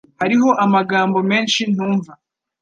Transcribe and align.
Hariho 0.21 0.49
amagambo 0.65 1.17
menshi 1.29 1.61
ntumva. 1.73 2.11